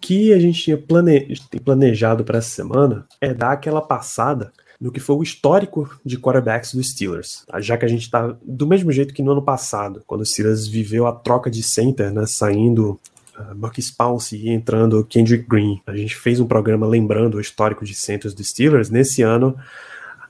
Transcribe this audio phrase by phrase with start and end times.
[0.00, 1.36] que a gente tinha plane...
[1.64, 6.72] planejado para essa semana é dar aquela passada no que foi o histórico de quarterbacks
[6.72, 7.44] dos Steelers.
[7.46, 7.60] tá?
[7.60, 10.68] Já que a gente está do mesmo jeito que no ano passado, quando o Steelers
[10.68, 12.98] viveu a troca de center, né, saindo
[13.36, 15.82] uh, Marcus Pouncey e entrando Kendrick Green.
[15.86, 18.88] A gente fez um programa lembrando o histórico de centers dos Steelers.
[18.88, 19.56] Nesse ano,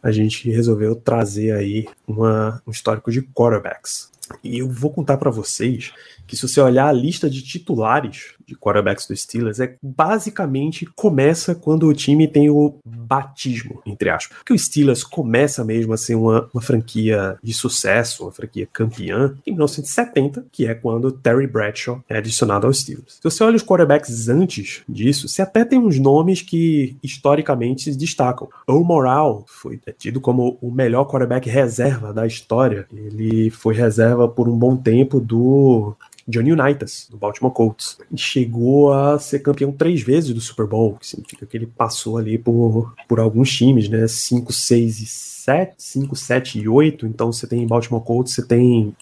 [0.02, 4.10] a gente resolveu trazer aí uma, um histórico de quarterbacks.
[4.42, 5.92] E eu vou contar para vocês
[6.28, 11.54] que se você olhar a lista de titulares de quarterbacks dos Steelers, é basicamente começa
[11.54, 14.36] quando o time tem o batismo, entre aspas.
[14.36, 19.34] Porque o Steelers começa mesmo a ser uma, uma franquia de sucesso, uma franquia campeã,
[19.46, 23.14] em 1970, que é quando Terry Bradshaw é adicionado aos Steelers.
[23.14, 27.98] Se você olha os quarterbacks antes disso, você até tem uns nomes que historicamente se
[27.98, 28.48] destacam.
[28.66, 32.86] O Morale foi tido como o melhor quarterback reserva da história.
[32.92, 35.96] Ele foi reserva por um bom tempo do
[36.28, 37.98] Johnny Unitas, do Baltimore Colts.
[38.14, 42.36] Chegou a ser campeão três vezes do Super Bowl, que significa que ele passou ali
[42.36, 44.06] por, por alguns times, né?
[44.06, 47.06] 5, 6 e 7, 5, 7 e 8.
[47.06, 48.94] Então você tem Baltimore Colts, você tem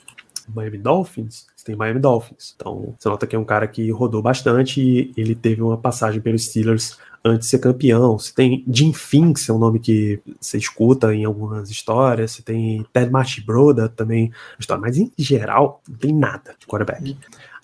[0.55, 2.55] Miami Dolphins, tem Miami Dolphins.
[2.55, 6.21] Então você nota que é um cara que rodou bastante e ele teve uma passagem
[6.21, 8.19] pelos Steelers antes de ser campeão.
[8.19, 12.33] Você tem Jim Finks, é um nome que você escuta em algumas histórias.
[12.33, 14.81] Você tem Ted Marchibroda também, história.
[14.81, 17.17] mas em geral não tem nada de quarterback.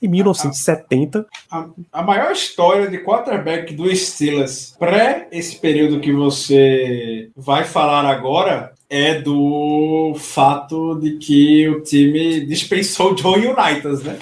[0.02, 7.30] Em 1970, A, a maior história de quarterback do Steelers pré esse período que você
[7.36, 14.18] vai falar agora é do fato de que o time dispensou o John Unitas, né?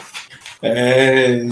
[0.63, 1.43] É,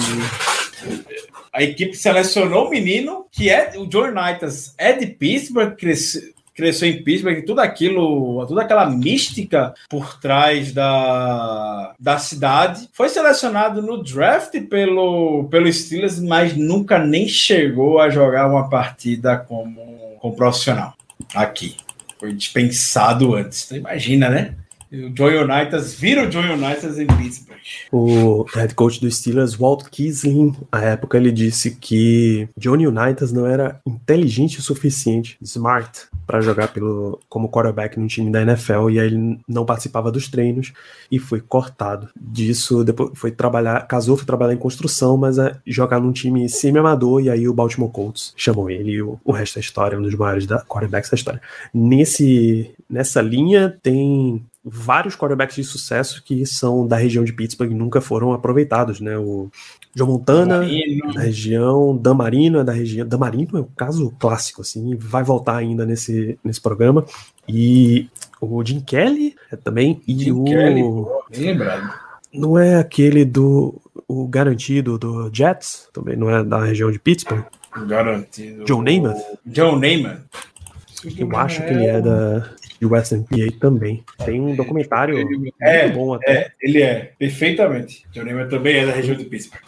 [1.53, 6.23] a equipe selecionou o menino que é o John Unitas, é de Pittsburgh, cresceu,
[6.55, 12.89] cresceu em Pittsburgh, tudo aquilo, toda aquela mística por trás da, da cidade.
[12.93, 19.39] Foi selecionado no draft pelo, pelo Steelers, mas nunca nem chegou a jogar uma partida
[19.39, 19.81] como,
[20.21, 20.95] como profissional
[21.35, 21.75] aqui.
[22.19, 23.65] Foi dispensado antes.
[23.67, 24.55] Então, imagina, né?
[24.91, 27.59] O John Unitas vira o John Unitas em Pittsburgh.
[27.93, 33.47] o head coach dos Steelers, Walt Kisling, à época ele disse que Johnny Unitas não
[33.47, 39.01] era inteligente o suficiente, smart, para jogar pelo, como quarterback no time da NFL e
[39.01, 40.73] aí ele não participava dos treinos
[41.11, 42.09] e foi cortado.
[42.19, 47.23] Disso, depois foi trabalhar, casou, foi trabalhar em construção, mas é jogar num time semi-amador
[47.23, 50.15] e aí o Baltimore Colts chamou ele e o, o resto da história, um dos
[50.15, 51.41] maiores da, quarterbacks da história.
[51.73, 57.75] Nesse, nessa linha tem vários quarterbacks de sucesso que são da região de Pittsburgh e
[57.75, 59.17] nunca foram aproveitados, né?
[59.19, 59.51] O
[59.95, 61.13] Joe Montana, Marino.
[61.13, 63.07] da região, Dan Marino é da região.
[63.07, 67.05] Dan Marino é um caso clássico, assim, vai voltar ainda nesse, nesse programa.
[67.49, 68.09] E
[68.41, 70.01] o Jim Kelly é também.
[70.07, 70.45] E Jim o.
[70.45, 70.83] Kelly.
[72.33, 73.81] Não é aquele do.
[74.07, 77.45] O garantido do Jets, também não é da região de Pittsburgh.
[77.87, 78.65] Garantido.
[78.65, 79.23] John Namath?
[79.45, 80.19] John Neyman.
[81.17, 82.51] Eu acho que ele é da
[82.81, 84.05] de Western PA também.
[84.25, 86.33] Tem um documentário muito É, bom até.
[86.33, 88.05] É, ele é, perfeitamente.
[88.13, 89.63] John Neyman também é da região de Pittsburgh.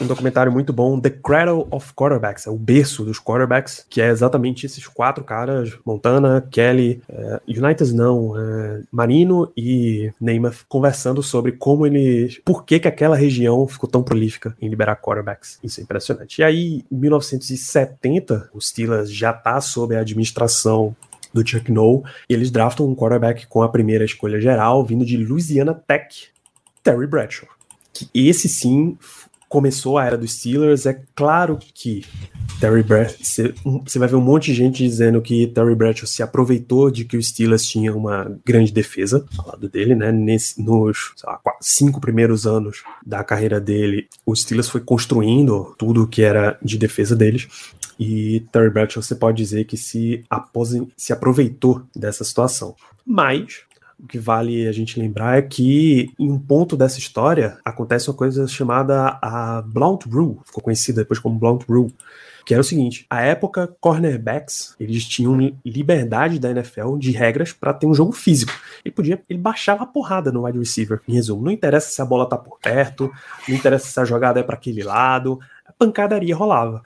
[0.00, 4.08] um documentário muito bom, The Cradle of Quarterbacks, é o berço dos quarterbacks, que é
[4.08, 11.52] exatamente esses quatro caras, Montana, Kelly, é, Unitas não, é, Marino e Namath, conversando sobre
[11.52, 15.58] como eles, por que que aquela região ficou tão prolífica em liberar quarterbacks.
[15.62, 16.40] Isso é impressionante.
[16.40, 20.94] E aí, em 1970, o Steelers já tá sob a administração
[21.34, 25.16] do Chuck Noll, e eles draftam um quarterback com a primeira escolha geral, vindo de
[25.16, 26.28] Louisiana Tech,
[26.82, 27.48] Terry Bradshaw.
[27.92, 28.96] Que esse sim
[29.54, 30.84] começou a era dos Steelers.
[30.84, 32.04] É claro que
[32.58, 33.52] Terry Bradshaw,
[33.84, 37.16] você vai ver um monte de gente dizendo que Terry Bradshaw se aproveitou de que
[37.16, 40.10] os Steelers tinham uma grande defesa ao lado dele, né?
[40.10, 46.22] Nesse, nos lá, cinco primeiros anos da carreira dele, os Steelers foi construindo tudo que
[46.22, 47.46] era de defesa deles.
[47.98, 50.24] E Terry Bradshaw, você pode dizer que se,
[50.96, 52.74] se aproveitou dessa situação.
[53.06, 53.62] Mas
[54.02, 58.16] o que vale a gente lembrar é que em um ponto dessa história acontece uma
[58.16, 61.94] coisa chamada a Blount Rule, ficou conhecida depois como Blount Rule,
[62.44, 67.72] que era o seguinte: a época cornerbacks eles tinham liberdade da NFL de regras para
[67.72, 68.52] ter um jogo físico.
[68.84, 71.00] Ele podia, ele baixava a porrada no wide receiver.
[71.08, 73.10] Em resumo, não interessa se a bola tá por perto,
[73.48, 75.40] não interessa se a jogada é para aquele lado,
[75.78, 76.82] pancadaria rolava.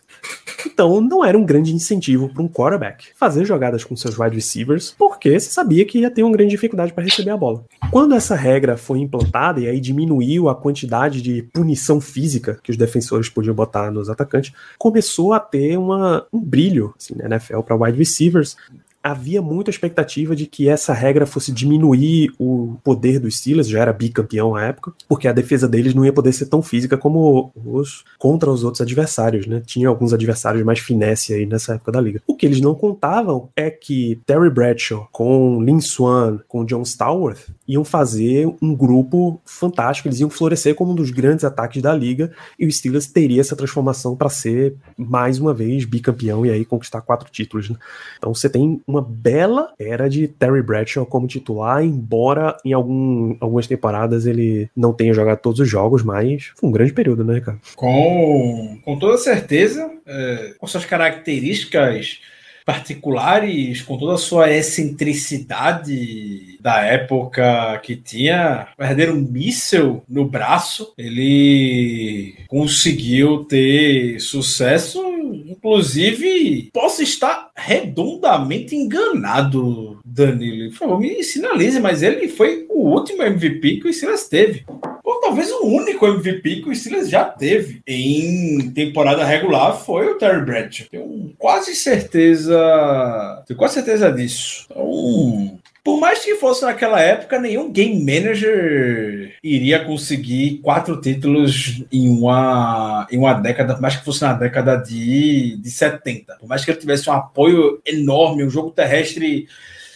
[0.66, 4.94] Então não era um grande incentivo para um quarterback fazer jogadas com seus wide receivers,
[4.98, 7.64] porque você sabia que ia ter uma grande dificuldade para receber a bola.
[7.90, 12.76] Quando essa regra foi implantada e aí diminuiu a quantidade de punição física que os
[12.76, 17.76] defensores podiam botar nos atacantes, começou a ter uma, um brilho assim, na NFL para
[17.76, 18.56] wide receivers
[19.02, 23.92] havia muita expectativa de que essa regra fosse diminuir o poder dos Steelers, já era
[23.92, 28.04] bicampeão à época, porque a defesa deles não ia poder ser tão física como os
[28.18, 29.62] contra os outros adversários, né?
[29.64, 32.22] Tinha alguns adversários mais finesse aí nessa época da liga.
[32.26, 37.48] O que eles não contavam é que Terry Bradshaw com Lin Swan, com John Stallworth
[37.66, 42.32] iam fazer um grupo fantástico, eles iam florescer como um dos grandes ataques da liga
[42.58, 47.00] e o Steelers teria essa transformação para ser mais uma vez bicampeão e aí conquistar
[47.00, 47.70] quatro títulos.
[47.70, 47.76] Né?
[48.16, 53.66] Então você tem uma bela era de Terry Bradshaw como titular, embora em algum, algumas
[53.66, 57.58] temporadas ele não tenha jogado todos os jogos, mas foi um grande período, né, cara?
[57.76, 62.20] Com, com toda certeza, é, com suas características
[62.68, 72.34] particulares, com toda a sua excentricidade da época que tinha, verdadeiro míssel no braço, ele
[72.46, 75.00] conseguiu ter sucesso
[75.48, 80.70] Inclusive, posso estar redondamente enganado, Danilo.
[80.70, 84.64] Por favor, me sinalize, mas ele foi o último MVP que o Steelers teve.
[85.02, 90.18] Ou talvez o único MVP que o Steelers já teve em temporada regular foi o
[90.18, 90.86] Terry Bradshaw.
[90.90, 93.42] Tenho quase certeza.
[93.46, 94.66] Tenho quase certeza disso.
[94.70, 102.10] Então, por mais que fosse naquela época, nenhum game manager iria conseguir quatro títulos em
[102.10, 106.36] uma, em uma década, por mais que fosse na década de, de 70.
[106.38, 109.48] Por mais que ele tivesse um apoio enorme, um jogo terrestre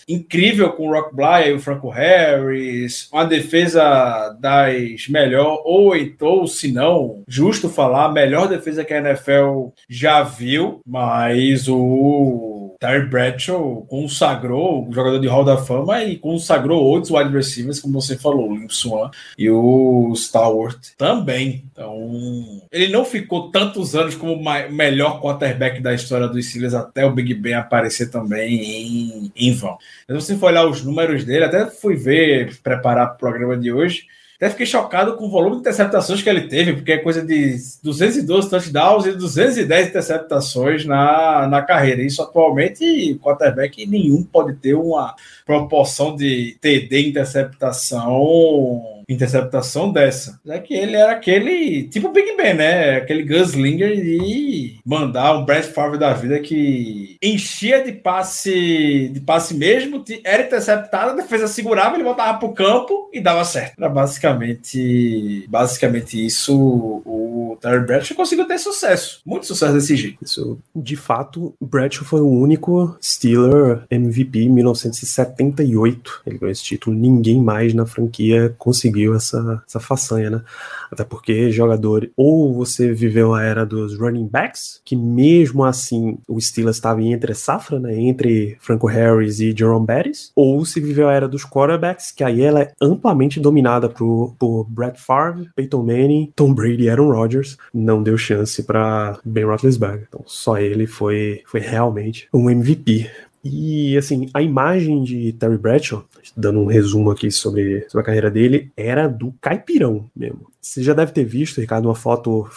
[0.08, 6.46] incrível com o Rock Bly e o Franco Harris, uma defesa das melhor, ou então,
[6.46, 13.86] se não, justo falar, melhor defesa que a NFL já viu, mas o Terry Bradshaw
[13.88, 18.50] consagrou o jogador de Hall da Fama e consagrou outros wide receivers, como você falou,
[18.50, 19.08] o Lim Swan
[19.38, 21.64] e o Stallworth também.
[21.70, 27.06] Então, ele não ficou tantos anos como o melhor quarterback da história dos Steelers até
[27.06, 29.78] o Big Ben aparecer também em, em vão.
[30.08, 33.72] Mas se você for olhar os números dele, até fui ver, preparar o programa de
[33.72, 34.08] hoje,
[34.42, 37.56] até fiquei chocado com o volume de interceptações que ele teve, porque é coisa de
[37.80, 42.02] 212 touchdowns e 210 interceptações na, na carreira.
[42.02, 45.14] Isso atualmente, quarterback nenhum pode ter uma
[45.46, 50.40] proporção de TD interceptação interceptação dessa.
[50.46, 52.96] É que ele era aquele tipo Big Ben, né?
[52.96, 59.54] Aquele gunslinger de mandar um Brett Favre da vida que enchia de passe de passe
[59.54, 63.74] mesmo, era interceptado, a defesa segurava, ele voltava pro campo e dava certo.
[63.78, 70.18] Era basicamente basicamente isso o Terry Bradshaw conseguiu ter sucesso, muito sucesso desse jeito.
[70.22, 76.22] Isso, de fato, Bradshaw foi o único Steeler MVP em 1978.
[76.26, 80.42] Ele ganhou esse título, ninguém mais na franquia conseguiu conseguiu essa, essa façanha, né?
[80.90, 86.40] Até porque jogador, ou você viveu a era dos running backs, que mesmo assim o
[86.40, 87.94] Steelers estava entre safra, né?
[87.94, 92.42] Entre Franco Harris e Jerome Bettis, ou se viveu a era dos quarterbacks, que aí
[92.42, 97.56] ela é amplamente dominada por, por Brett Favre, Peyton Manning, Tom Brady e Aaron Rodgers.
[97.72, 100.06] Não deu chance para Ben Roethlisberger.
[100.08, 103.10] Então só ele foi, foi realmente um MVP.
[103.44, 106.04] E, assim, a imagem de Terry Bradshaw,
[106.36, 110.46] dando um resumo aqui sobre, sobre a carreira dele, era do caipirão mesmo.
[110.60, 112.48] Você já deve ter visto, Ricardo, uma foto,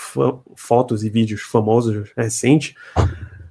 [0.55, 2.75] fotos e vídeos famosos recente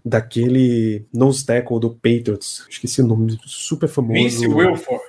[0.05, 2.67] daquele nose tackle do Patriots.
[2.71, 4.13] Esqueci o nome, super famoso.
[4.15, 5.05] Vince Wilfork.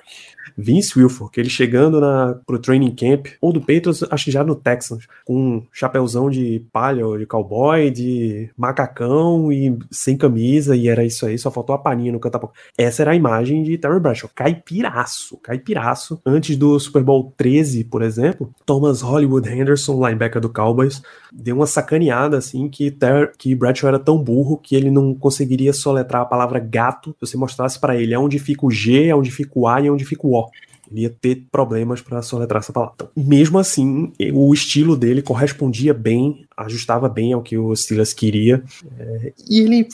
[0.56, 4.54] Vince Wilfork, ele chegando na, pro training camp, ou do Patriots, acho que já no
[4.54, 11.04] Texans, com um chapéuzão de palha, de cowboy, de macacão e sem camisa, e era
[11.04, 12.50] isso aí, só faltou a paninha no canto.
[12.76, 16.20] Essa era a imagem de Terry Bradshaw, caipiraço, caipiraço.
[16.24, 21.66] Antes do Super Bowl 13, por exemplo, Thomas Hollywood Henderson, linebacker do Cowboys, deu uma
[21.66, 26.26] sacaneada, assim, que, Ter que Bradshaw era tão burro que ele não conseguiria soletrar a
[26.26, 29.80] palavra gato se você mostrasse para ele onde fica o G, onde fica o A
[29.80, 30.45] e onde fica o O.
[30.92, 32.94] Ia ter problemas para soletrar essa palavra.
[32.94, 38.62] Então, mesmo assim, o estilo dele correspondia bem, ajustava bem ao que o Steelers queria.
[38.98, 39.88] É, e ele,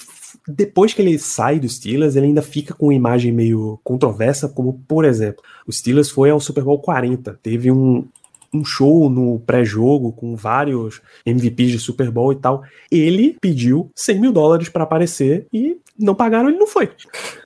[0.47, 4.83] depois que ele sai do Steelers, ele ainda fica com uma imagem meio controversa, como,
[4.87, 7.39] por exemplo, o Steelers foi ao Super Bowl 40.
[7.43, 8.07] Teve um,
[8.53, 12.63] um show no pré-jogo com vários MVPs de Super Bowl e tal.
[12.91, 16.91] Ele pediu 100 mil dólares para aparecer e não pagaram, ele não foi.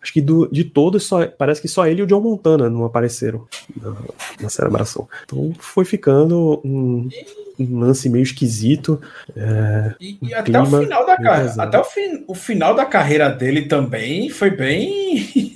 [0.01, 2.85] Acho que do, de todos, só, parece que só ele e o John Montana não
[2.85, 3.47] apareceram
[3.81, 3.95] na,
[4.41, 5.09] na celebração.
[5.25, 7.09] Então foi ficando um,
[7.59, 9.01] um lance meio esquisito.
[9.37, 11.17] É, E, um e até o final da
[11.59, 15.56] até o, fin- o final da carreira dele também foi bem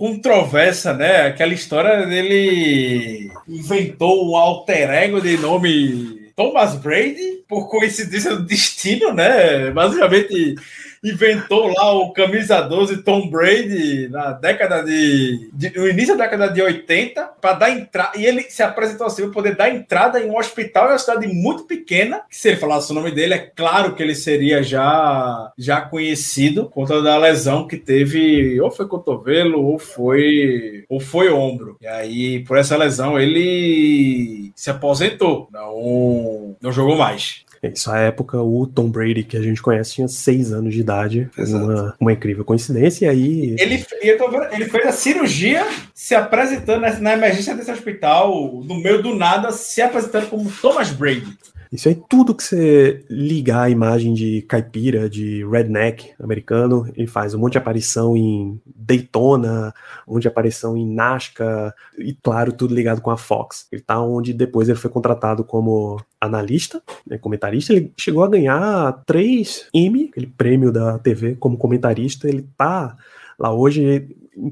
[0.00, 1.26] controversa, né?
[1.26, 9.12] Aquela história dele inventou um alter ego de nome Thomas Brady por coincidência do destino,
[9.12, 9.70] né?
[9.70, 10.54] Basicamente
[11.02, 16.48] inventou lá o camisa 12 Tom Brady na década de, de- no início da década
[16.48, 20.28] de 80 para dar entrada e ele se apresentou assim para poder dar entrada em
[20.30, 23.38] um hospital em uma cidade muito pequena que se ele falasse o nome dele é
[23.38, 28.86] claro que ele seria já já conhecido por conta da lesão que teve ou foi
[28.86, 31.76] cotovelo ou foi ou foi ombro.
[31.80, 38.66] E aí por essa lesão ele se aposentou não não jogou mais Nessa época, o
[38.66, 41.30] Tom Brady, que a gente conhece, tinha seis anos de idade.
[41.36, 43.06] Uma, uma incrível coincidência.
[43.06, 48.62] E aí, Ele, vendo, ele fez a cirurgia se apresentando na, na emergência desse hospital,
[48.64, 51.26] no meio do nada, se apresentando como Thomas Brady.
[51.72, 57.32] Isso aí, tudo que você ligar a imagem de caipira, de redneck americano, ele faz
[57.32, 59.72] um monte de aparição em Daytona,
[60.06, 63.68] um monte de aparição em Nazca, e claro, tudo ligado com a Fox.
[63.70, 69.04] Ele tá onde depois ele foi contratado como analista, né, comentarista, ele chegou a ganhar
[69.06, 72.96] três Emmy, aquele prêmio da TV como comentarista, ele tá
[73.38, 74.08] lá hoje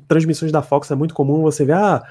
[0.06, 2.02] transmissões da Fox é muito comum você ver, ah,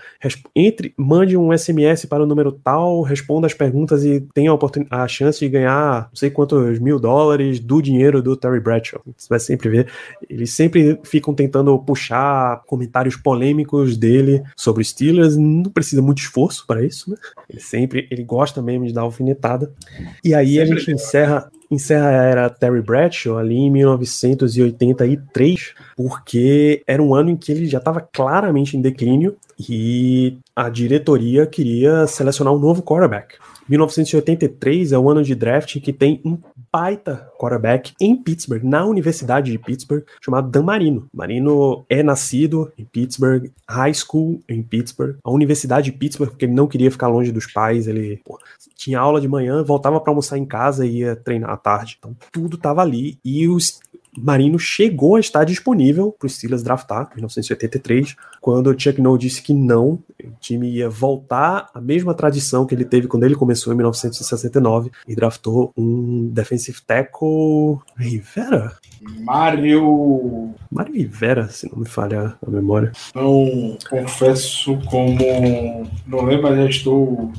[0.56, 5.08] entre, mande um SMS para o número tal, responda as perguntas e tenha a, a
[5.08, 9.02] chance de ganhar não sei quantos mil dólares do dinheiro do Terry Bradshaw.
[9.16, 9.88] Você vai sempre ver.
[10.30, 15.38] Eles sempre ficam tentando puxar comentários polêmicos dele sobre os Steelers.
[15.38, 17.18] Não precisa muito esforço para isso, né?
[17.50, 19.72] Ele sempre, ele gosta mesmo de dar alfinetada.
[20.24, 20.96] E aí a Sempre gente deu.
[20.96, 27.52] encerra, encerra a era Terry Bradshaw ali em 1983, porque era um ano em que
[27.52, 33.36] ele já estava claramente em declínio e a diretoria queria selecionar um novo quarterback.
[33.68, 36.38] 1983 é o ano de draft que tem um
[36.72, 41.08] baita quarterback em Pittsburgh, na Universidade de Pittsburgh, chamado Dan Marino.
[41.14, 46.54] Marino é nascido em Pittsburgh, high school em Pittsburgh, a Universidade de Pittsburgh, porque ele
[46.54, 48.40] não queria ficar longe dos pais, ele pô,
[48.76, 51.98] tinha aula de manhã, voltava para almoçar em casa e ia treinar à tarde.
[52.00, 53.80] Então tudo tava ali e os
[54.18, 59.18] Marino chegou a estar disponível para os Steelers draftar em 1983, quando o Chuck Noll
[59.18, 63.36] disse que não, o time ia voltar à mesma tradição que ele teve quando ele
[63.36, 68.74] começou em 1969 e draftou um defensive tackle Rivera?
[69.20, 70.54] Mário.
[70.72, 72.92] Mário Rivera, se não me falha a memória.
[73.14, 75.88] Não confesso como.
[76.06, 77.32] Não lembro, mas já estou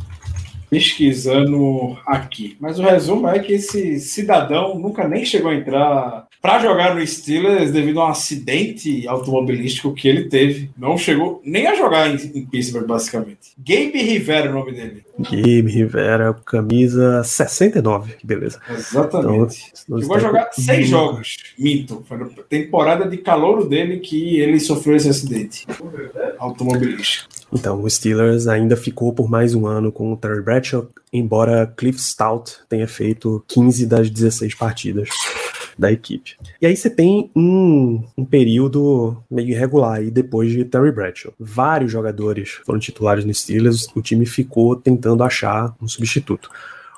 [0.71, 2.57] pesquisando aqui.
[2.61, 7.07] Mas o resumo é que esse cidadão nunca nem chegou a entrar para jogar no
[7.07, 10.71] Steelers devido a um acidente automobilístico que ele teve.
[10.77, 13.53] Não chegou nem a jogar em, em Pittsburgh, basicamente.
[13.59, 15.05] Gabe Rivera é o nome dele.
[15.19, 18.61] Gabe Rivera, camisa 69, que beleza.
[18.71, 19.73] Exatamente.
[19.85, 21.37] Então, Chegou a jogar seis jogos.
[21.59, 22.05] Minto.
[22.07, 25.67] Foi na temporada de calouro dele que ele sofreu esse acidente
[26.39, 27.29] automobilístico.
[27.53, 31.99] Então, o Steelers ainda ficou por mais um ano com o Terry Bradshaw, embora Cliff
[31.99, 35.09] Stout tenha feito 15 das 16 partidas
[35.79, 36.37] da equipe.
[36.61, 41.33] E aí você tem um, um período meio irregular aí depois de Terry Bradshaw.
[41.39, 46.51] Vários jogadores foram titulares no Steelers, o time ficou tentando achar um substituto.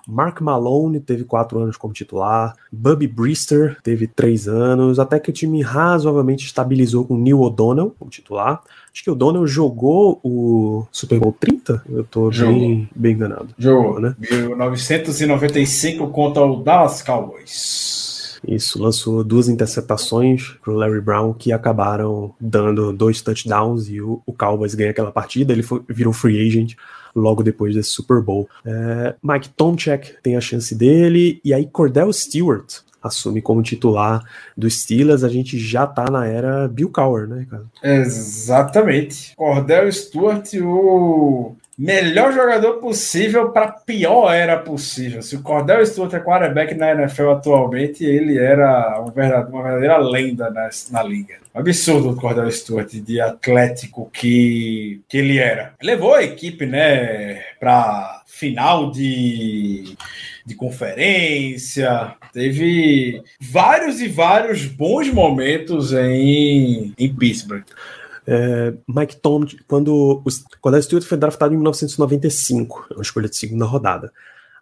[0.09, 5.33] Mark Malone teve quatro anos como titular, Bubby Brister teve três anos, até que o
[5.33, 8.61] time razoavelmente estabilizou com Neil O'Donnell como titular.
[8.93, 11.85] Acho que o O'Donnell jogou o Super Bowl 30?
[11.89, 13.55] Eu tô bem, bem enganado.
[13.57, 14.17] Jogou, né?
[14.19, 18.20] 1995 contra o Dallas Cowboys.
[18.47, 24.33] Isso, lançou duas interceptações pro Larry Brown que acabaram dando dois touchdowns e o, o
[24.33, 25.53] Cowboys ganha aquela partida.
[25.53, 26.75] Ele foi- virou free agent
[27.15, 28.49] logo depois desse Super Bowl.
[28.65, 34.23] É, Mike Tomchek tem a chance dele e aí Cordell Stewart assume como titular
[34.57, 35.25] do Steelers.
[35.25, 37.65] A gente já tá na era Bill Cowher, né, cara?
[37.83, 39.35] Exatamente.
[39.37, 45.23] Cordell Stewart, o melhor jogador possível para pior era possível.
[45.23, 49.97] Se o Cordell Stewart é quarterback na NFL atualmente, ele era um verdade- uma verdadeira
[49.97, 51.37] lenda na, na liga.
[51.55, 55.73] Absurdo o Cordell Stewart de atlético que, que ele era.
[55.83, 59.97] Levou a equipe, né, para final de,
[60.45, 62.15] de conferência.
[62.33, 67.65] Teve vários e vários bons momentos em, em Pittsburgh.
[68.27, 70.25] É, Mike Tom, quando o
[70.61, 74.13] Cordell Stewart foi draftado em 1995, uma escolha de segunda rodada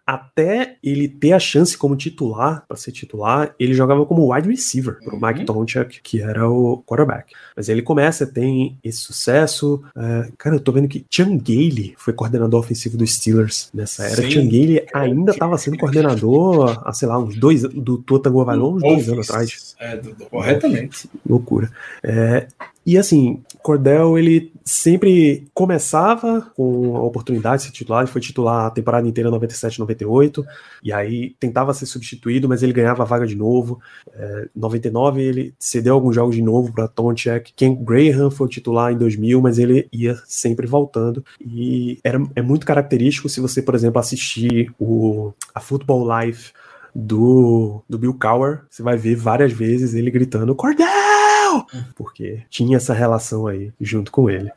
[0.09, 4.97] até ele ter a chance como titular, para ser titular, ele jogava como wide receiver
[5.03, 5.21] pro uhum.
[5.21, 7.31] Mike Tomchak, que era o quarterback.
[7.55, 9.83] Mas ele começa, tem esse sucesso.
[9.95, 14.23] É, cara, eu tô vendo que Chan Gailey foi coordenador ofensivo dos Steelers nessa era.
[14.23, 14.31] Sim.
[14.31, 18.81] Chan Gailey ainda estava sendo coordenador há, sei lá, uns dois do Tua Tagovailoa, uns
[18.81, 19.75] dois anos atrás.
[19.79, 21.07] É, do, do, corretamente.
[21.23, 21.69] Loucura.
[22.01, 22.47] É,
[22.89, 28.65] e assim, Cordell, ele sempre começava com a oportunidade de ser titular, ele foi titular
[28.65, 30.43] a temporada inteira 97, 98,
[30.83, 33.79] e aí tentava ser substituído, mas ele ganhava a vaga de novo.
[34.11, 37.53] É, 99 ele cedeu alguns jogos de novo para Tonchek.
[37.55, 41.23] Ken Graham foi titular em 2000, mas ele ia sempre voltando.
[41.39, 46.53] E era, é muito característico se você, por exemplo, assistir o, a Football Life
[46.95, 51.18] do, do Bill Cowher, você vai ver várias vezes ele gritando Cordell!
[51.95, 54.51] Porque tinha essa relação aí junto com ele.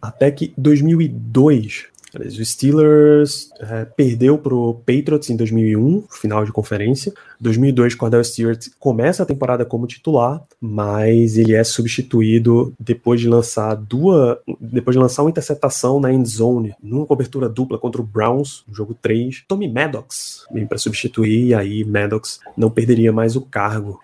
[0.00, 1.86] Até que 2002,
[2.18, 7.12] o Steelers é, perdeu pro Patriots em 2001, final de conferência.
[7.40, 13.74] 2002, Cordell Stewart começa a temporada como titular, mas ele é substituído depois de lançar
[13.74, 18.62] duas, depois de lançar uma interceptação na end zone, numa cobertura dupla contra o Browns,
[18.68, 19.44] no jogo 3.
[19.48, 24.00] Tommy Maddox vem para substituir e aí Maddox não perderia mais o cargo.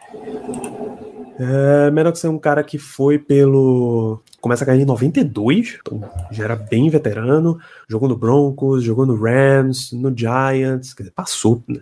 [1.42, 4.20] É, é um cara que foi pelo.
[4.42, 7.58] Começa a cair em 92, então já era bem veterano.
[7.88, 11.62] Jogou no Broncos, jogou no Rams, no Giants, quer dizer, passou.
[11.66, 11.80] Né?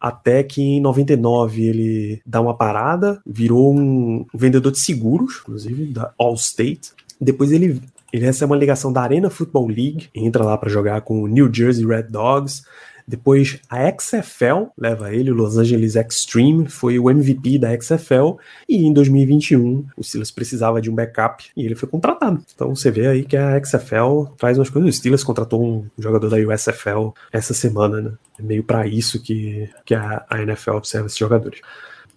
[0.00, 6.12] Até que em 99 ele dá uma parada, virou um vendedor de seguros, inclusive, da
[6.18, 6.92] Allstate.
[7.20, 7.80] Depois ele
[8.12, 11.52] ele recebe uma ligação da Arena Football League, entra lá para jogar com o New
[11.52, 12.62] Jersey Red Dogs,
[13.08, 18.36] depois a XFL leva ele, o Los Angeles Extreme, foi o MVP da XFL.
[18.68, 22.44] E em 2021 o Steelers precisava de um backup e ele foi contratado.
[22.54, 24.90] Então você vê aí que a XFL faz umas coisas.
[24.90, 28.12] O Steelers contratou um jogador da USFL essa semana, né?
[28.38, 31.62] É meio para isso que, que a, a NFL observa esses jogadores.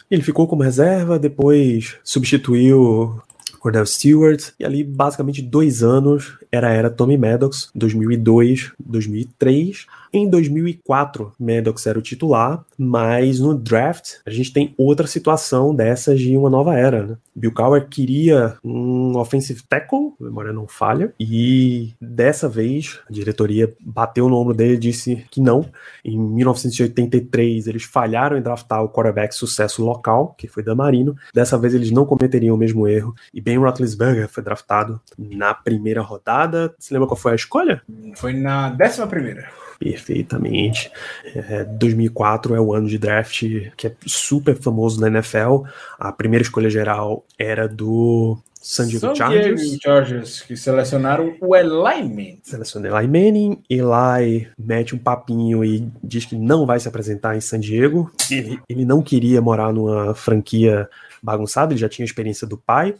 [0.09, 3.21] Ele ficou como reserva, depois substituiu
[3.61, 9.87] Cordell Stewart, e ali basicamente dois anos era era Tommy Maddox, 2002, 2003.
[10.13, 16.19] Em 2004, Maddox era o titular, mas no draft a gente tem outra situação dessas
[16.19, 17.07] de uma nova era.
[17.07, 17.17] Né?
[17.33, 24.27] Bill Cowher queria um offensive tackle, memória não falha, e dessa vez a diretoria bateu
[24.27, 25.65] no ombro dele e disse que não.
[26.03, 31.15] Em 1983 eles falharam em draftar o quarterback sucesso local, que foi Damarino.
[31.33, 36.01] Dessa vez eles não cometeriam o mesmo erro e Ben Roethlisberger foi draftado na primeira
[36.01, 36.75] rodada.
[36.77, 37.81] Você lembra qual foi a escolha?
[38.15, 39.61] Foi na décima primeira.
[39.81, 40.91] Perfeitamente.
[41.33, 43.41] É, 2004 é o ano de draft
[43.75, 45.63] que é super famoso na NFL.
[45.97, 49.59] A primeira escolha geral era do San Diego San Chargers.
[49.59, 52.39] Diego Chargers, que selecionaram o Eli Manning.
[52.43, 53.63] Selecionou Eli Manning.
[53.67, 58.11] Eli mete um papinho e diz que não vai se apresentar em San Diego.
[58.29, 60.87] Ele, ele não queria morar numa franquia
[61.23, 62.95] bagunçada, ele já tinha a experiência do pai,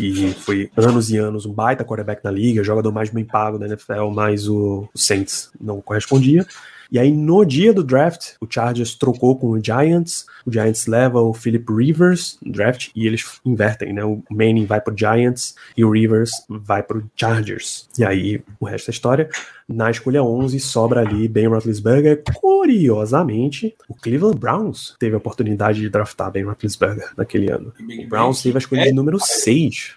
[0.00, 3.66] que foi anos e anos um baita quarterback na liga, jogador mais bem pago da
[3.66, 6.46] NFL, mas o, Saints não correspondia.
[6.90, 10.26] E aí, no dia do draft, o Chargers trocou com o Giants.
[10.44, 14.04] O Giants leva o Philip Rivers no draft e eles invertem, né?
[14.04, 17.88] O Manning vai pro Giants e o Rivers vai pro Chargers.
[17.98, 19.28] E aí, o resto é história.
[19.68, 22.24] Na escolha 11, sobra ali Ben Roethlisberger.
[22.34, 27.72] Curiosamente, o Cleveland Browns teve a oportunidade de draftar Ben Roethlisberger naquele ano.
[27.78, 29.94] O Browns teve a escolha de número 6.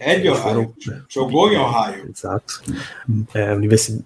[0.00, 0.42] É de Ohio.
[0.42, 0.74] Foram,
[1.06, 2.08] Jogou em Ohio.
[2.08, 2.62] Exato.
[3.34, 3.54] É,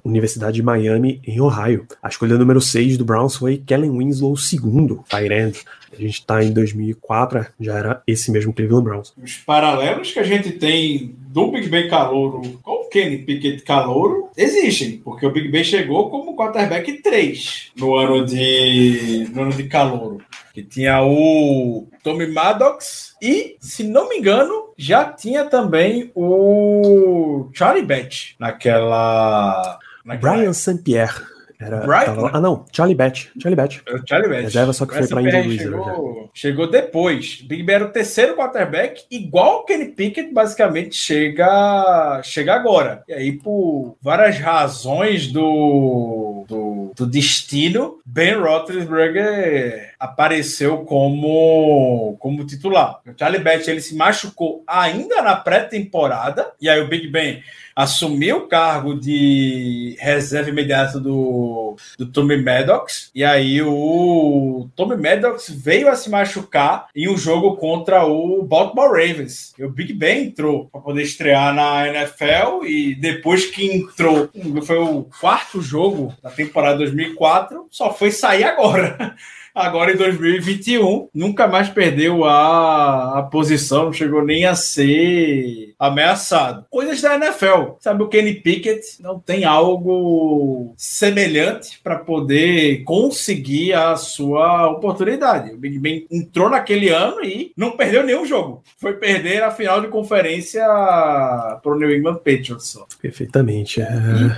[0.05, 1.87] Universidade de Miami, em Ohio.
[2.03, 5.57] A escolha número 6 do Browns foi Kellen Winslow, segundo, Tyrant.
[5.93, 9.13] A gente está em 2004, já era esse mesmo Cleveland Browns.
[9.23, 14.29] Os paralelos que a gente tem do Big Ben Calouro com o Kenny Pickett Calouro
[14.37, 19.65] existem, porque o Big Ben chegou como quarterback 3 no ano de, no ano de
[19.65, 20.19] Calouro.
[20.53, 27.85] Que tinha o Tommy Maddox e, se não me engano, já tinha também o Charlie
[27.85, 29.79] Batch naquela.
[30.05, 30.79] naquela Brian St.
[30.83, 31.34] Pierre.
[31.61, 32.15] Era, Brighton?
[32.15, 32.31] Tava...
[32.33, 33.31] Ah, não, Charlie Bat.
[33.41, 33.83] Charlie Bat.
[33.87, 34.43] É Charlie Bat.
[34.43, 37.43] Reserva, só que foi pra Indy chegou, chegou depois.
[37.43, 43.03] Big Ben era o terceiro quarterback, igual o Kenny Pickett, basicamente, chega, chega agora.
[43.09, 53.01] E aí, por várias razões do, do, do destino, Ben Roethlisberger apareceu como, como titular.
[53.07, 57.43] O Charlie Batch ele se machucou ainda na pré-temporada, e aí o Big Ben
[57.75, 65.51] assumiu o cargo de reserva imediato do, do Tommy Maddox, e aí o Tommy Maddox
[65.51, 69.53] veio a se machucar em um jogo contra o Baltimore Ravens.
[69.59, 74.31] E o Big Ben entrou para poder estrear na NFL, e depois que entrou,
[74.63, 79.15] foi o quarto jogo da temporada 2004, só foi sair agora.
[79.55, 86.67] agora em 2021, nunca mais perdeu a, a posição, não chegou nem a ser ameaçado.
[86.71, 87.75] Coisas da NFL.
[87.81, 95.53] Sabe, o Kenny Pickett não tem algo semelhante para poder conseguir a sua oportunidade.
[95.53, 98.63] O Big Ben entrou naquele ano e não perdeu nenhum jogo.
[98.79, 102.69] Foi perder a final de conferência para o New England Patriots.
[102.69, 102.87] Só.
[103.01, 103.81] Perfeitamente.
[103.81, 103.87] É...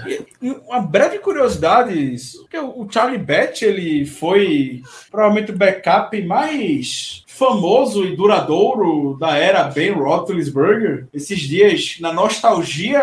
[0.06, 2.16] E, e, uma breve curiosidade,
[2.50, 9.64] que o Charlie Batch ele foi provavelmente o backup mais famoso e duradouro da era
[9.64, 11.06] Ben Roethlisberger.
[11.12, 13.02] Esses dias, na nostalgia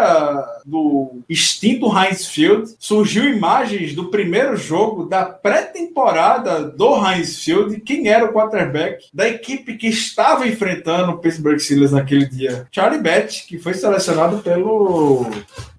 [0.65, 7.79] do extinto Heinz Field, surgiu imagens do primeiro jogo da pré-temporada do Heinz Field.
[7.81, 12.67] Quem era o quarterback da equipe que estava enfrentando o Pittsburgh Steelers naquele dia?
[12.71, 15.27] Charlie Batch, que foi selecionado pelo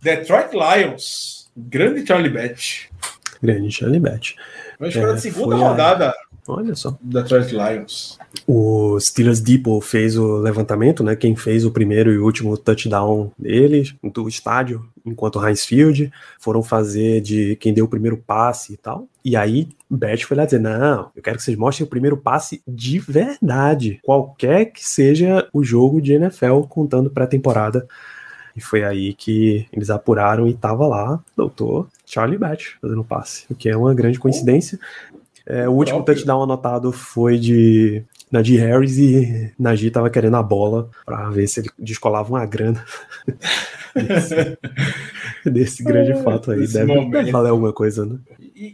[0.01, 1.49] Detroit Lions.
[1.57, 2.87] Grande Charlie Batch.
[3.43, 4.35] Grande Charlie Batch.
[4.79, 6.11] Vamos para é, a segunda rodada.
[6.11, 6.34] A...
[6.46, 6.96] Olha só.
[7.00, 8.18] Detroit Lions.
[8.46, 11.16] O Steelers Depot fez o levantamento, né?
[11.16, 17.20] Quem fez o primeiro e último touchdown deles, do estádio, enquanto Heinz Field, foram fazer
[17.22, 19.09] de quem deu o primeiro passe e tal.
[19.24, 22.62] E aí, Beth foi lá dizer: Não, eu quero que vocês mostrem o primeiro passe
[22.68, 27.87] de verdade, qualquer que seja o jogo de NFL contando pré-temporada.
[28.57, 33.54] E foi aí que eles apuraram e tava lá, doutor Charlie Batch fazendo passe, o
[33.54, 34.78] que é uma grande coincidência.
[35.46, 36.14] É, o último próprio.
[36.14, 38.02] touchdown anotado foi de
[38.33, 42.83] Najee Harris e Najee tava querendo a bola para ver se ele descolava uma grana
[43.94, 44.59] desse,
[45.44, 46.66] desse grande é, fato aí.
[46.66, 48.16] Deve, deve, valer alguma coisa, né?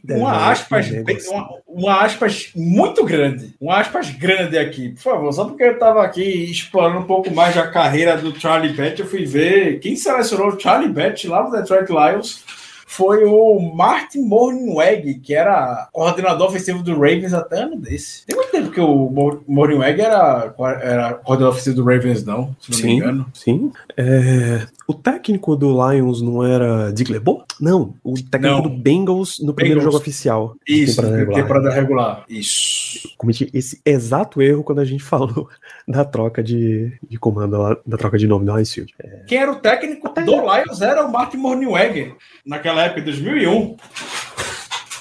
[0.05, 0.87] Deve uma aspas,
[1.29, 6.05] uma, uma, aspas muito grande, uma aspas grande aqui, por favor, só porque eu tava
[6.05, 10.49] aqui explorando um pouco mais a carreira do Charlie Batch, eu fui ver quem selecionou
[10.49, 12.45] o Charlie Batch lá no Detroit Lions
[12.91, 18.27] foi o Martin Morningweg, que era coordenador ofensivo do Ravens até ano desse.
[18.27, 22.79] Tem muito tempo que o Morningweg era, era coordenador ofensivo do Ravens, não, se não
[22.79, 23.27] sim, me engano.
[23.33, 23.73] Sim.
[23.97, 27.45] É, o técnico do Lions não era Dick LeBeau?
[27.61, 28.63] Não, o técnico não.
[28.63, 29.95] do Bengals no primeiro Bengals.
[29.95, 30.57] jogo oficial.
[30.67, 31.43] Isso, temporada regular.
[31.43, 32.25] temporada regular.
[32.29, 33.15] Isso.
[33.17, 35.49] cometi esse exato erro quando a gente falou
[35.87, 38.93] da troca de, de comando, lá, da troca de nome do Heinz Field.
[38.99, 39.23] É...
[39.29, 43.77] Quem era o técnico Até do Lions era o Martin Morningweg, naquela época, 2001.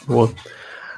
[0.06, 0.32] Boa.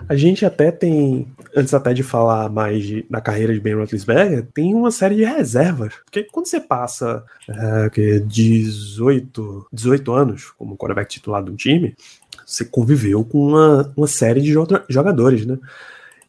[0.07, 4.47] A gente até tem, antes até de falar mais de, da carreira de Ben Roethlisberger,
[4.53, 5.93] tem uma série de reservas.
[6.05, 11.95] Porque quando você passa é, que 18, 18 anos como quarterback titular de um time,
[12.45, 14.53] você conviveu com uma, uma série de
[14.89, 15.57] jogadores, né?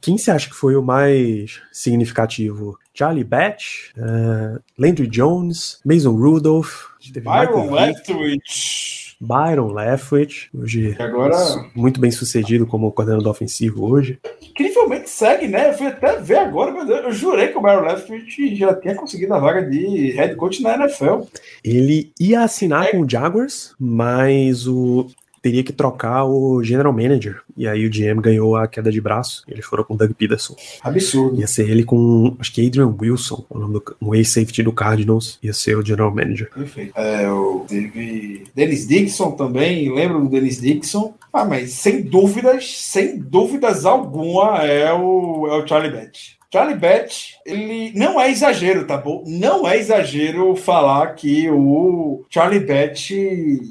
[0.01, 2.77] Quem você acha que foi o mais significativo?
[2.93, 6.89] Charlie Batch, uh, Landry Jones, Mason Rudolph,
[7.23, 9.12] Byron Leftwich.
[9.23, 11.37] Byron Leftwich, hoje agora...
[11.77, 14.19] muito bem sucedido como coordenador ofensivo hoje.
[14.43, 15.69] Incrivelmente segue, né?
[15.69, 19.33] Eu fui até ver agora, mas eu jurei que o Byron Leftwich já tinha conseguido
[19.33, 21.21] a vaga de head coach na NFL.
[21.63, 22.91] Ele ia assinar é.
[22.91, 25.07] com o Jaguars, mas o
[25.43, 27.41] teria que trocar o general manager.
[27.57, 29.43] E aí o GM ganhou a queda de braço.
[29.49, 30.55] eles foram com o Doug Peterson.
[30.81, 31.41] Absurdo.
[31.41, 35.39] Ia ser ele com, acho que Adrian Wilson, o nome do um ex-safety do Cardinals,
[35.43, 36.49] ia ser o general manager.
[36.55, 36.93] Perfeito.
[36.97, 41.15] É, o, teve Dennis Dixon também, lembra do Dennis Dixon?
[41.33, 46.42] Ah, mas sem dúvidas, sem dúvidas alguma, é o, é o Charlie Batch.
[46.53, 49.25] Charlie Batch, ele não é exagero, tá bom?
[49.27, 53.13] Não é exagero falar que o Charlie Batch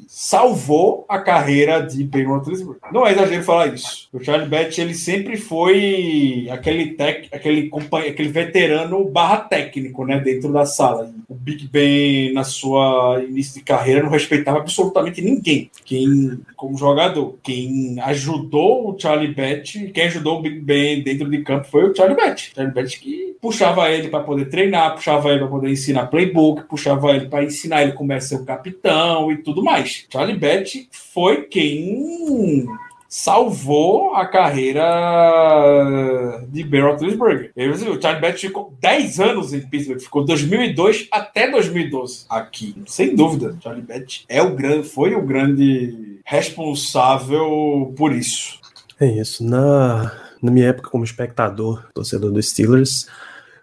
[0.08, 2.92] salvou a carreira de Ben Roethlisberger.
[2.92, 4.10] Não é exagero falar isso.
[4.12, 6.98] O Charlie Batch, ele sempre foi aquele
[7.32, 7.70] aquele
[8.10, 11.14] aquele veterano barra técnico, né, dentro da sala.
[11.30, 15.70] O Big Ben na sua início de carreira não respeitava absolutamente ninguém.
[15.86, 21.44] Quem como jogador, quem ajudou o Charlie Batch, quem ajudou o Big Ben dentro de
[21.44, 22.52] campo foi o Charlie Batch.
[22.72, 27.12] Charlie Herbert que puxava ele para poder treinar, puxava ele para poder ensinar playbook, puxava
[27.12, 30.06] ele para ensinar ele como é ser o capitão e tudo mais.
[30.10, 32.66] Charlie Bett foi quem
[33.10, 34.82] salvou a carreira
[36.48, 37.52] de Ben Roethlisberger.
[37.56, 42.76] O Charlie Bett ficou 10 anos em Pittsburgh, ficou 2002 até 2012 aqui.
[42.86, 48.60] Sem dúvida, Charlie Bett é o grande, foi o grande responsável por isso.
[49.00, 49.44] É isso.
[49.44, 53.08] Na na minha época como espectador, torcedor dos Steelers,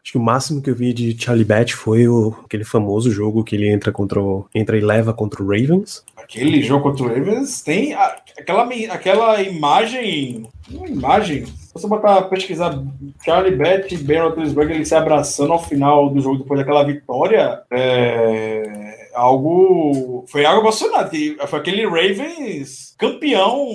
[0.02, 3.44] acho que o máximo que eu vi de Charlie Batch foi o, aquele famoso jogo
[3.44, 6.02] que ele entra contra o, entra e leva contra o Ravens.
[6.16, 10.46] Aquele jogo contra o Ravens tem a- aquela, aquela imagem.
[10.70, 11.46] Uma imagem.
[11.46, 12.82] Se você botar pesquisar
[13.24, 17.60] Charlie Batch e Ben Roethlisberger ele se abraçando ao final do jogo depois daquela vitória,
[17.70, 18.87] é
[19.18, 20.24] algo.
[20.28, 21.36] Foi algo emocionante.
[21.46, 23.66] Foi aquele Ravens campeão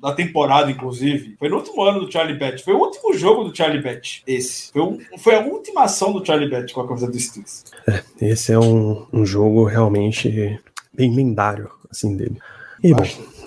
[0.00, 1.36] da temporada, inclusive.
[1.38, 2.62] Foi no último ano do Charlie Batch.
[2.64, 4.20] Foi o último jogo do Charlie Batch.
[4.26, 4.72] Esse.
[4.72, 7.64] Foi, um- foi a última ação do Charlie Batch com a camisa do Steelers.
[8.20, 10.58] Esse é um, um jogo realmente
[10.92, 12.38] bem lendário, assim, dele.
[12.82, 13.06] E, bom,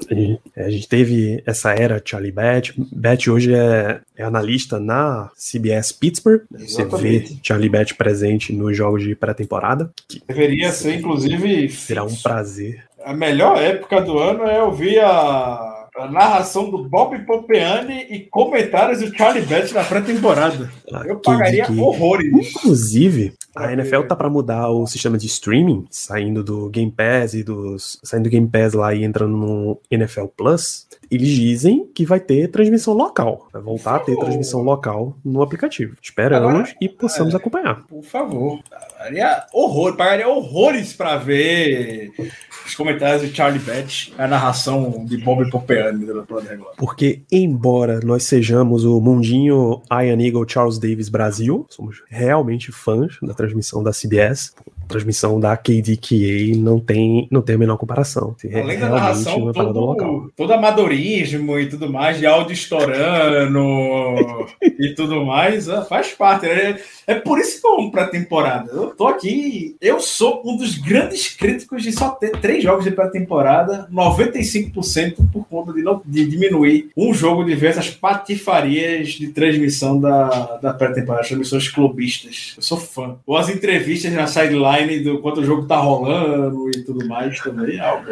[0.10, 2.71] a gente, a gente teve essa era Charlie Batch.
[2.91, 6.41] Batch hoje é, é analista na CBS Pittsburgh.
[6.51, 7.39] Você vê Exatamente.
[7.43, 9.91] Charlie Batch presente nos jogos de pré-temporada,
[10.27, 11.69] Deveria ser, inclusive.
[11.69, 12.84] será um prazer.
[13.03, 18.99] A melhor época do ano é ouvir a, a narração do Bob Pompeani e comentários
[18.99, 20.69] do Charlie Batch na pré-temporada.
[20.88, 22.31] Eu Aquele pagaria que- horrores.
[22.55, 27.44] Inclusive, a NFL tá para mudar o sistema de streaming, saindo do Game Pass e
[27.44, 30.88] dos saindo do Game Pass lá e entrando no NFL Plus.
[31.10, 35.96] Eles dizem que vai ter transmissão local, vai voltar a ter transmissão local no aplicativo.
[36.02, 37.38] Esperamos Agora, e possamos é.
[37.38, 37.84] acompanhar.
[37.88, 38.60] Por favor.
[38.98, 42.12] Pagaria horror, pagaria horrores para ver
[42.65, 46.74] os comentários de Charlie Batch, a narração de Bob Pompeani do plano regular.
[46.76, 53.34] Porque, embora nós sejamos o mundinho Ian Eagle Charles Davis Brasil, somos realmente fãs da
[53.34, 53.44] transmissão
[53.84, 54.53] da CBS,
[54.88, 58.36] transmissão da KDKA não tem, não tem a menor comparação.
[58.43, 63.60] É Além da narração, todo, todo amadorismo e tudo mais, de áudio estourando
[64.62, 66.45] e tudo mais, ah, faz parte.
[66.45, 68.71] É, é por isso que eu amo pré-temporada.
[68.71, 72.91] Eu tô aqui, eu sou um dos grandes críticos de só ter três jogos de
[72.91, 79.30] pré-temporada, 95% por conta de, não, de diminuir um jogo de ver essas patifarias de
[79.30, 82.54] transmissão da, da pré-temporada, transmissões clubistas.
[82.58, 83.17] Eu sou fã.
[83.26, 87.78] Ou as entrevistas na sideline do quanto o jogo tá rolando e tudo mais também,
[87.78, 88.08] é algo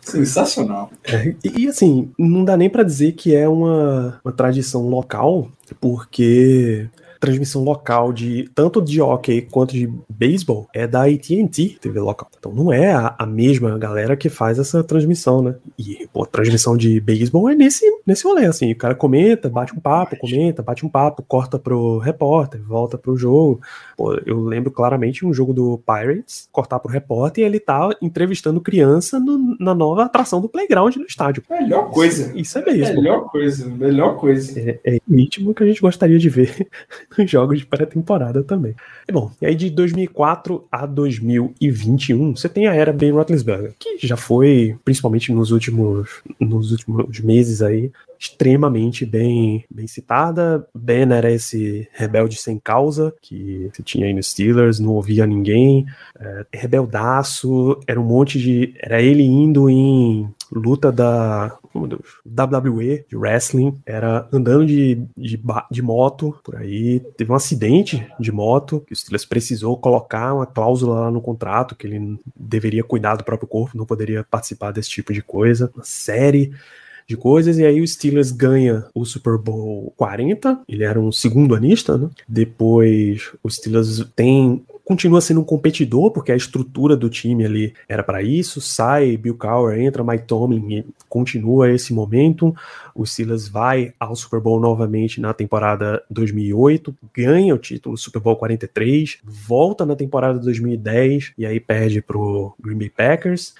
[0.00, 0.90] sensacional.
[1.04, 5.48] É, e, e, assim, não dá nem pra dizer que é uma, uma tradição local,
[5.80, 6.88] porque
[7.20, 12.28] transmissão local de tanto de hockey quanto de beisebol é da AT&T TV local.
[12.38, 15.54] Então não é a, a mesma galera que faz essa transmissão, né?
[15.78, 19.74] E pô, a transmissão de beisebol é nesse nesse rolê assim, o cara comenta, bate
[19.74, 23.60] um papo, comenta, bate um papo, corta pro repórter, volta pro jogo.
[23.96, 28.60] Pô, eu lembro claramente um jogo do Pirates, cortar pro repórter e ele tá entrevistando
[28.60, 31.42] criança no- na nova atração do playground no estádio.
[31.50, 32.32] Melhor coisa.
[32.38, 33.02] Isso é beisebol.
[33.02, 34.58] Melhor coisa, melhor coisa.
[34.58, 36.68] É, é ritmo que a gente gostaria de ver
[37.16, 38.74] nos jogos de pré-temporada também.
[39.08, 43.98] E bom, e aí de 2004 a 2021, você tem a era Ben Roethlisberger, que
[44.06, 50.66] já foi, principalmente nos últimos, nos últimos meses aí, extremamente bem, bem citada.
[50.74, 55.86] Ben era esse rebelde sem causa que você tinha aí nos Steelers, não ouvia ninguém,
[56.18, 58.74] é, rebeldaço, era um monte de...
[58.80, 61.56] Era ele indo em luta da...
[61.78, 67.00] Meu Deus, WWE, de wrestling, era andando de, de, de moto por aí.
[67.16, 71.74] Teve um acidente de moto que o Steelers precisou colocar uma cláusula lá no contrato
[71.74, 75.70] que ele deveria cuidar do próprio corpo, não poderia participar desse tipo de coisa.
[75.74, 76.52] Uma série
[77.08, 81.54] de coisas, e aí o Steelers ganha o Super Bowl 40, ele era um segundo
[81.54, 82.10] anista, né?
[82.28, 88.02] Depois o Steelers tem continua sendo um competidor, porque a estrutura do time ali era
[88.02, 92.56] para isso, sai Bill Cowher, entra Mike Tomlin e continua esse momento,
[92.94, 98.36] o Steelers vai ao Super Bowl novamente na temporada 2008, ganha o título Super Bowl
[98.36, 103.54] 43, volta na temporada 2010 e aí perde pro Green Bay Packers,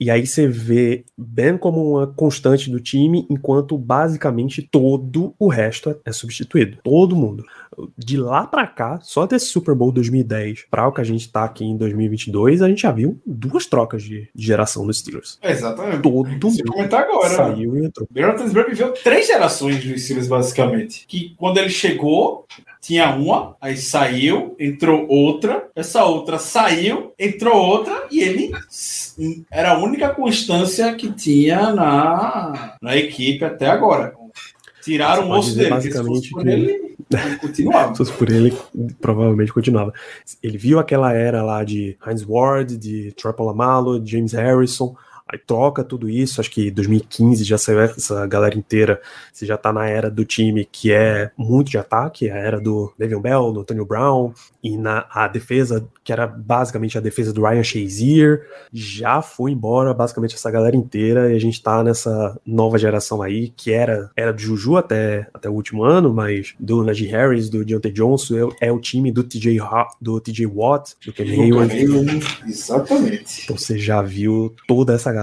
[0.00, 5.90] e aí você vê Ben como uma constante do time, enquanto basicamente todo o resto
[5.90, 6.78] é- é substituído.
[6.82, 7.44] Todo mundo.
[7.96, 11.44] De lá pra cá, só desse Super Bowl 2010 para o que a gente tá
[11.44, 15.38] aqui em 2022, a gente já viu duas trocas de, de geração nos Steelers.
[15.42, 16.02] Exatamente.
[16.02, 18.08] Todo Se mundo comentar agora, saiu e entrou.
[18.10, 21.04] Ben Roethlisberger viveu três gerações dos Steelers, basicamente.
[21.06, 22.46] Que quando ele chegou,
[22.80, 28.50] tinha uma, aí saiu, entrou outra, essa outra saiu, entrou outra, e ele
[29.50, 34.14] era a única constância que tinha na, na equipe até agora.
[34.82, 36.96] Tiraram o osso dele, basicamente fosse por que- ele,
[37.38, 37.92] continuava.
[37.92, 38.56] Se fosse por ele,
[38.98, 39.92] provavelmente continuava.
[40.42, 44.96] Ele viu aquela era lá de Heinz Ward, de Troy Polamalu, de James Harrison.
[45.32, 49.00] Aí troca tudo isso, acho que 2015 já saiu essa galera inteira,
[49.32, 52.92] você já tá na era do time que é muito de ataque, a era do
[52.98, 57.42] Devin Bell, do Antonio Brown, e na a defesa, que era basicamente a defesa do
[57.42, 62.76] Ryan Shazier, já foi embora basicamente essa galera inteira, e a gente tá nessa nova
[62.76, 67.06] geração aí, que era, era do Juju até, até o último ano, mas do Najee
[67.06, 69.60] Harris, do Deontay Johnson, é, é o time do TJ,
[70.00, 71.72] do TJ Watt, do Ken Hayward.
[72.46, 73.44] Exatamente.
[73.44, 75.19] Então você já viu toda essa galera,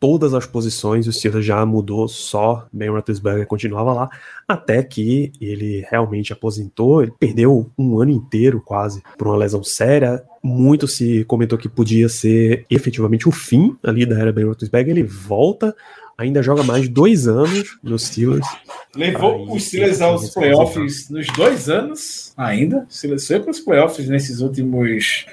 [0.00, 4.08] todas as posições, o Steelers já mudou, só Ben Roethlisberger continuava lá,
[4.46, 10.22] até que ele realmente aposentou, ele perdeu um ano inteiro quase por uma lesão séria,
[10.42, 15.02] muito se comentou que podia ser efetivamente o fim ali da era Ben Roethlisberger, ele
[15.02, 15.74] volta,
[16.16, 18.46] ainda joga mais dois anos nos Steelers.
[18.94, 24.40] Levou os Steelers aos playoffs nos dois anos ainda, Steelers foi para os playoffs nesses
[24.40, 25.26] últimos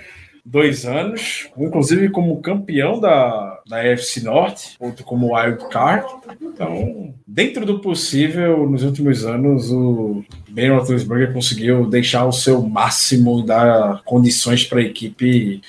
[0.46, 6.06] dois anos, inclusive como campeão da, da AFC Norte, outro como wild card.
[6.42, 13.40] Então, dentro do possível, nos últimos anos, o Ben Roethlisberger conseguiu deixar o seu máximo
[13.40, 15.62] e dar condições para a equipe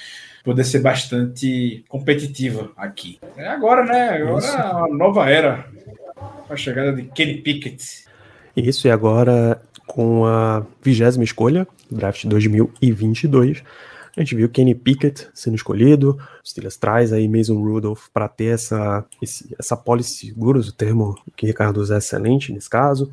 [0.44, 3.18] poder ser bastante competitiva aqui.
[3.36, 4.10] É agora, né?
[4.10, 5.66] Agora é a nova era.
[6.50, 8.04] A chegada de Kenny Pickett.
[8.54, 13.62] Isso, e agora com a vigésima escolha, draft 2022,
[14.16, 18.54] a gente viu Kenny Pickett sendo escolhido, o Steelers traz aí Mason Rudolph para ter
[18.54, 23.10] essa, esse, essa policy seguros, o termo que Ricardo usa é excelente nesse caso,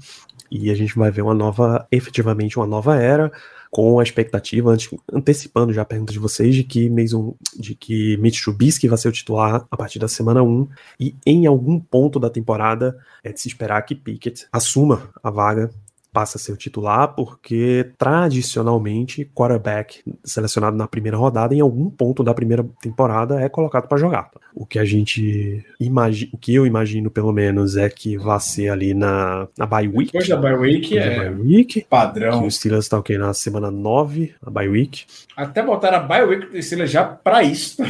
[0.49, 3.31] e a gente vai ver uma nova, efetivamente uma nova era,
[3.71, 4.75] com a expectativa,
[5.11, 9.07] antecipando já a pergunta de vocês, de que Mason, de que Mitch Trubisky vai ser
[9.07, 10.67] o titular a partir da semana 1,
[10.99, 15.71] e em algum ponto da temporada é de se esperar que Pickett assuma a vaga
[16.11, 22.23] passa a ser o titular, porque tradicionalmente quarterback selecionado na primeira rodada, em algum ponto
[22.23, 24.29] da primeira temporada, é colocado para jogar.
[24.53, 28.69] O que a gente imagina, o que eu imagino pelo menos é que vai ser
[28.69, 30.11] ali na, na bye week.
[30.11, 31.85] Depois da bye week é bye week.
[31.89, 32.41] padrão.
[32.41, 33.17] Que o Steelers tá o quê?
[33.17, 35.05] Na semana 9, a bye week.
[35.35, 37.81] Até botar a bye week do Steelers já para isso.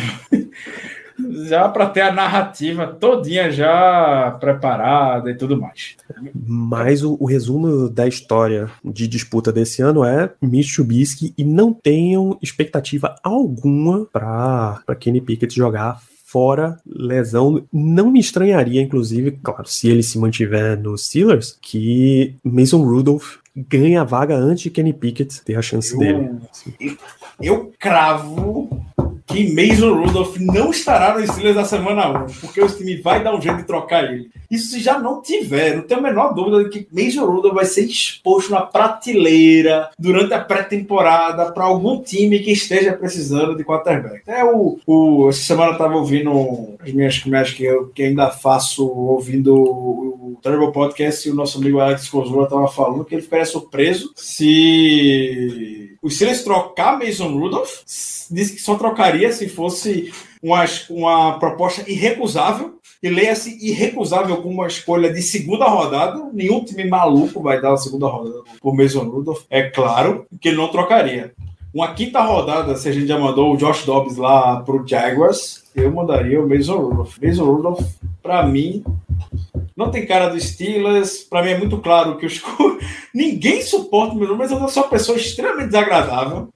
[1.47, 5.95] Já para ter a narrativa todinha já preparada e tudo mais.
[6.47, 11.73] Mas o, o resumo da história de disputa desse ano é Mitch Trubisky e não
[11.73, 17.63] tenham expectativa alguma para Kenny Pickett jogar fora lesão.
[17.73, 23.99] Não me estranharia, inclusive, claro, se ele se mantiver nos Steelers, que Mason Rudolph ganha
[24.01, 26.29] a vaga antes de Kenny Pickett ter a chance Eu- dele.
[27.41, 28.80] Eu cravo
[29.31, 33.35] que Mason Rudolph não estará no Steelers na semana 1, porque o time vai dar
[33.35, 34.29] um jeito de trocar ele.
[34.49, 37.65] Isso se já não tiver, não tenho a menor dúvida de que Mason Rudolph vai
[37.65, 44.21] ser exposto na prateleira durante a pré-temporada para algum time que esteja precisando de quarterback.
[44.27, 48.29] É o, o essa semana eu estava ouvindo as minhas comédias que eu que ainda
[48.29, 53.21] faço ouvindo o, o Podcast e o nosso amigo Alex Cosula estava falando que ele
[53.21, 60.63] ficaria surpreso se o Steelers trocar Mason Rudolph, disse que só trocaria se fosse uma,
[60.89, 62.79] uma proposta irrecusável.
[63.03, 66.29] E leia-se irrecusável como uma escolha de segunda rodada.
[66.31, 69.43] Nenhum time maluco vai dar a segunda rodada por Mason Rudolph.
[69.49, 71.33] É claro que ele não trocaria.
[71.73, 75.91] Uma quinta rodada, se a gente já mandou o Josh Dobbs lá pro Jaguars, eu
[75.91, 77.17] mandaria o Mason Rudolph.
[77.21, 77.81] Mason Rudolph,
[78.21, 78.83] pra mim,
[79.75, 81.19] não tem cara do Steelers.
[81.19, 82.41] Pra mim é muito claro que os
[83.15, 86.49] ninguém suporta o Mason mas eu sou uma pessoa extremamente desagradável.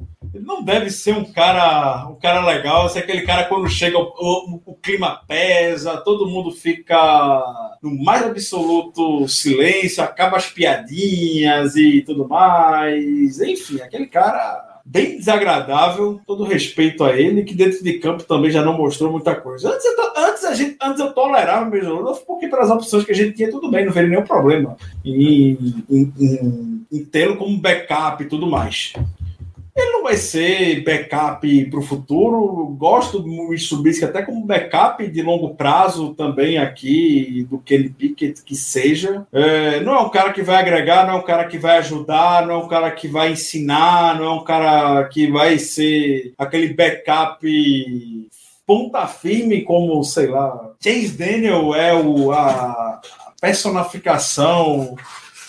[0.45, 2.85] Não deve ser um cara, um cara legal.
[2.85, 6.95] Esse é aquele cara quando chega o, o- o clima pesa, todo mundo fica
[7.81, 13.41] no mais absoluto silêncio, acaba as piadinhas e tudo mais.
[13.41, 18.61] Enfim, aquele cara bem desagradável, todo respeito a ele, que dentro de campo também já
[18.63, 19.69] não mostrou muita coisa.
[19.73, 23.11] Antes, eu, antes, a gente, antes eu tolerava o Mason Rudolph, porque pelas opções que
[23.11, 27.57] a gente tinha, tudo bem, não veria nenhum problema em, em, em, em tê-lo como
[27.57, 28.93] backup e tudo mais.
[29.75, 32.67] Ele não vai ser backup para o futuro.
[32.77, 38.41] Gosto do Mitch Trubisky até como backup de longo prazo também aqui, do Kenny Pickett
[38.41, 39.27] que seja.
[39.33, 42.47] É, não é um cara que vai agregar, não é um cara que vai ajudar,
[42.47, 46.73] não é um cara que vai ensinar, não é um cara que vai ser aquele
[46.73, 47.45] backup
[48.65, 53.01] ponta firme como, sei lá, Chase Daniel é o, a
[53.41, 54.95] personificação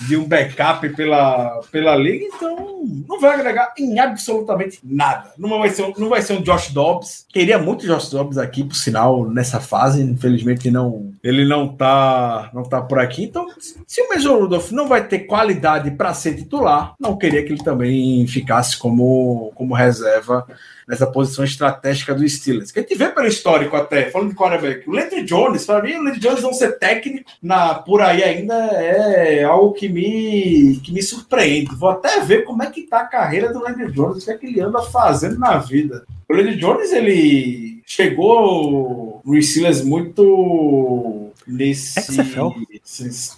[0.01, 5.33] de um backup pela, pela liga, então não vai agregar em absolutamente nada.
[5.39, 7.25] Não vai ser, um- não vai ser um Josh Dobbs.
[7.33, 10.03] Queria muito Josh Dobbs aqui, por sinal, nessa fase.
[10.03, 13.25] Infelizmente, não, ele não tá, não tá por aqui.
[13.25, 13.47] Então,
[13.87, 17.65] se o Mason Rudolph não vai ter qualidade para ser titular, não queria que ele
[17.65, 20.47] também ficasse como, como reserva
[20.87, 22.71] nessa posição estratégica do Steelers.
[22.71, 24.89] Que a gente vê pelo histórico até, falando de quarterback.
[24.89, 28.55] O Landry Jones, para mim, o Landry Jones não ser técnico na, por aí ainda
[28.55, 31.75] é algo que me, que me surpreende.
[31.75, 34.39] Vou até ver como é que tá a carreira do Landry Jones, o que é
[34.39, 36.05] que ele anda fazendo na vida.
[36.29, 42.49] O Landry Jones, ele chegou no Steelers muito nesse, XFL?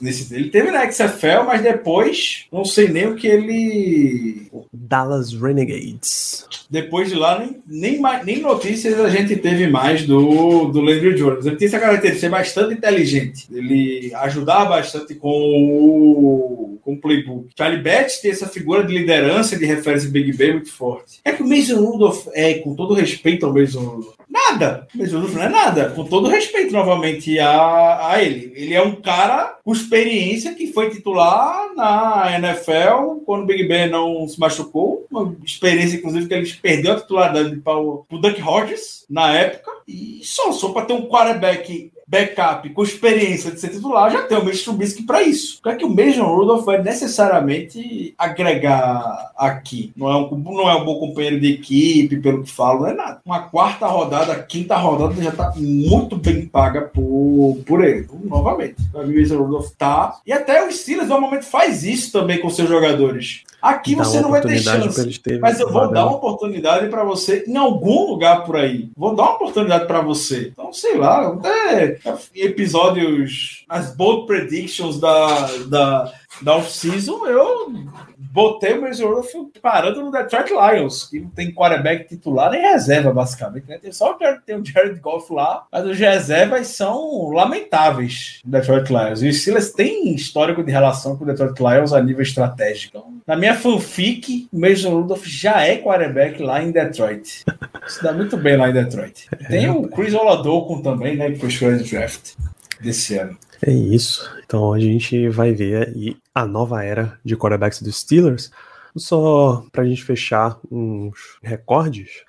[0.00, 0.34] Nesse.
[0.34, 4.51] Ele teve na XFL, mas depois não sei nem o que ele.
[4.72, 6.46] Dallas Renegades.
[6.70, 11.46] Depois de lá, nem, nem, nem notícias a gente teve mais do, do Landry Jones.
[11.46, 13.46] Ele tem essa característica de ser bastante inteligente.
[13.51, 17.49] Ele ajudar bastante com o, com o playbook.
[17.57, 21.20] Charlie Betts tem essa figura de liderança, de referência Big Ben muito forte.
[21.24, 24.86] É que o Mason Rudolph, é, com todo respeito ao Mason Rudolph, nada.
[24.94, 25.90] O Mason Rudolph não é nada.
[25.90, 28.53] Com todo respeito, novamente, a, a ele.
[28.55, 33.89] Ele é um cara com experiência que foi titular na NFL quando o Big Ben
[33.89, 35.07] não se machucou.
[35.11, 39.70] Uma experiência, inclusive, que ele perdeu a titularidade para o Duck Hodges na época.
[39.86, 44.38] E só, só para ter um quarterback backup com experiência de ser titular, já tem
[44.38, 45.59] o Mason Trubisky para isso.
[45.59, 49.92] O que é que o Mason Rudolph vai necessariamente agregar aqui?
[49.94, 52.94] Não é, um, não é um bom companheiro de equipe, pelo que falo, não é
[52.94, 53.20] nada.
[53.24, 58.00] Uma quarta rodada, quinta rodada já está muito bem paga por, por ele.
[58.00, 60.18] Então, novamente, o Mason Rudolph tá.
[60.26, 63.42] E até o Steelers normalmente faz isso também com seus jogadores.
[63.61, 65.20] Aqui Dá você não vai ter chance.
[65.40, 66.02] Mas eu vou dar né?
[66.02, 68.90] uma oportunidade para você em algum lugar por aí.
[68.96, 70.52] Vou dar uma oportunidade para você.
[70.52, 71.97] Então, sei lá, até
[72.34, 76.12] episódios, as bold predictions da, da,
[76.43, 77.72] da off-season, eu
[78.16, 83.12] botei o Mason Rudolph parando no Detroit Lions, que não tem quarterback titular nem reserva,
[83.12, 83.68] basicamente.
[83.68, 83.79] Né?
[83.79, 88.53] Tem só o Jared, tem o Jared Goff lá, mas os reservas são lamentáveis no
[88.53, 89.22] Detroit Lions.
[89.22, 92.99] E os Steelers têm histórico de relação com o Detroit Lions a nível estratégico.
[92.99, 97.45] Então, na minha fanfic, o Mason Rudolph já é quarterback lá em Detroit.
[97.87, 99.29] Isso dá muito bem lá em Detroit.
[99.49, 102.35] Tem o Chris Oladokun também, né, que foi escolha de draft
[102.81, 103.37] desse ano.
[103.62, 104.28] É isso.
[104.44, 108.50] Então a gente vai ver aí a nova era de quarterbacks dos Steelers.
[108.96, 112.24] Só pra gente fechar uns recordes,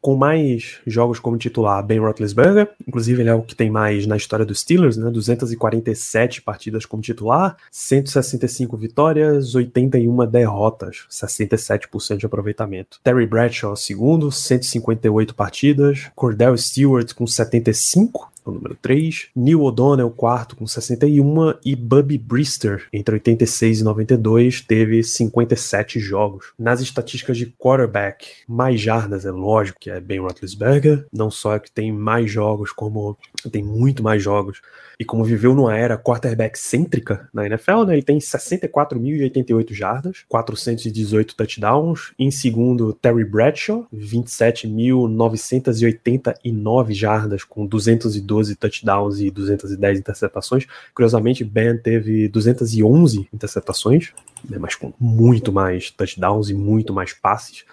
[0.00, 4.16] com mais jogos como titular, Ben Roethlisberger, inclusive ele é o que tem mais na
[4.16, 5.08] história dos Steelers, né?
[5.08, 12.98] 247 partidas como titular, 165 vitórias, 81 derrotas, 67% de aproveitamento.
[13.04, 20.56] Terry Bradshaw, segundo, 158 partidas, Cordell Stewart com 75, o número 3, Neil O'Donnell, quarto,
[20.56, 26.52] com 61, e Bubby Brister, entre 86 e 92, teve 57 jogos.
[26.58, 31.60] Nas estatísticas de quarterback, mais jardas, é lógico que é Ben Roethlisberger, não só é
[31.60, 33.16] que tem mais jogos, como
[33.50, 34.62] tem muito mais jogos,
[34.98, 41.34] e como viveu numa era quarterback cêntrica na NFL, né, ele tem 64.088 jardas, 418
[41.34, 42.12] touchdowns.
[42.18, 50.66] Em segundo, Terry Bradshaw, 27.989 jardas, com 212 touchdowns e 210 interceptações.
[50.94, 54.12] Curiosamente, Ben teve 211 interceptações,
[54.48, 57.64] né, mas com muito mais touchdowns e muito mais passes.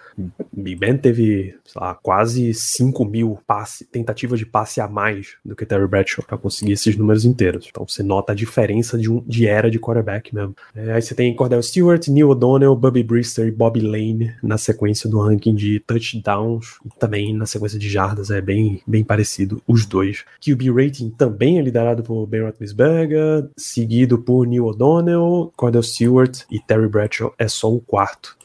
[0.52, 5.56] Big Ben teve, sei lá, quase 5 mil passe, tentativas de passe a mais do
[5.56, 7.66] que Terry Bradshaw para conseguir esses números inteiros.
[7.68, 10.54] Então você nota a diferença de, um, de era de quarterback mesmo.
[10.74, 15.08] É, aí você tem Cordell Stewart, Neil O'Donnell, Bubby Brister e Bobby Lane na sequência
[15.08, 18.30] do ranking de touchdowns e também na sequência de jardas.
[18.30, 20.24] É bem, bem parecido os dois.
[20.40, 26.59] QB rating também é liderado por Ben Roethlisberger, seguido por Neil O'Donnell, Cordell Stewart e
[26.66, 28.36] Terry Bradshaw é só o quarto.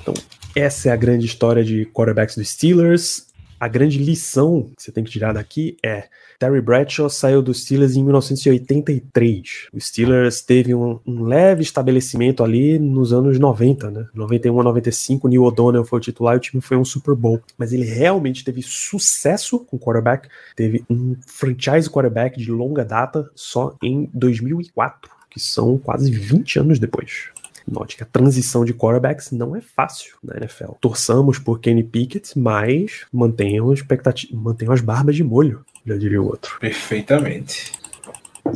[0.00, 0.14] Então,
[0.54, 3.26] essa é a grande história de quarterbacks dos Steelers.
[3.58, 6.08] A grande lição que você tem que tirar daqui é
[6.38, 9.68] Terry Bradshaw saiu dos Steelers em 1983.
[9.72, 14.06] Os Steelers teve um, um leve estabelecimento ali nos anos 90, né?
[14.14, 17.40] 91 a 95, Neil O'Donnell foi o titular e o time foi um Super Bowl.
[17.56, 23.74] Mas ele realmente teve sucesso com quarterback, teve um franchise quarterback de longa data só
[23.82, 27.26] em 2004, que são quase 20 anos depois.
[27.70, 30.72] Note que a transição de quarterbacks não é fácil na NFL.
[30.80, 36.26] Torçamos por Kenny Pickett, mas mantenham, expectati- mantenham as barbas de molho, já diria o
[36.26, 36.56] outro.
[36.58, 37.72] Perfeitamente.